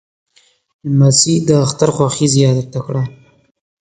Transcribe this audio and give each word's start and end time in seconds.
لمسی 0.89 1.35
د 1.47 1.49
اختر 1.65 1.89
خوښي 1.95 2.27
زیاته 2.35 2.79
کړي. 2.85 3.03